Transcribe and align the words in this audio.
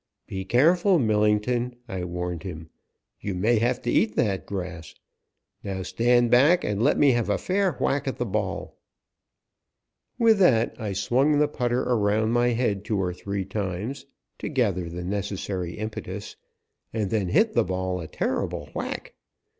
"Be 0.25 0.45
careful, 0.45 0.97
Millington," 0.97 1.75
I 1.87 2.05
warned 2.05 2.41
him. 2.41 2.71
"You 3.19 3.35
may 3.35 3.59
have 3.59 3.83
to 3.83 3.91
eat 3.91 4.15
that 4.15 4.47
grass. 4.47 4.95
Now, 5.63 5.83
stand 5.83 6.31
back 6.31 6.63
and 6.63 6.81
let 6.81 6.97
me 6.97 7.11
have 7.11 7.29
a 7.29 7.37
fair 7.37 7.73
whack 7.73 8.07
at 8.07 8.17
the 8.17 8.25
ball." 8.25 8.79
With 10.17 10.39
that 10.39 10.75
I 10.79 10.93
swung 10.93 11.37
the 11.37 11.47
putter 11.47 11.83
around 11.83 12.31
my 12.31 12.47
head 12.47 12.83
two 12.83 12.99
or 12.99 13.13
three 13.13 13.45
times, 13.45 14.07
to 14.39 14.49
gather 14.49 14.89
the 14.89 15.03
necessary 15.03 15.73
impetus, 15.73 16.35
and 16.91 17.11
then 17.11 17.27
hit 17.27 17.53
the 17.53 17.63
ball 17.63 17.99
a 17.99 18.07
terrible 18.07 18.69
whack. 18.73 19.13